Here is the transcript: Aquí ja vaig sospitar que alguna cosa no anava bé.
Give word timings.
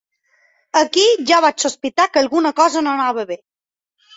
Aquí 0.81 1.03
ja 1.33 1.41
vaig 1.47 1.65
sospitar 1.65 2.07
que 2.15 2.25
alguna 2.25 2.53
cosa 2.63 2.85
no 2.89 2.95
anava 2.97 3.29
bé. 3.35 3.39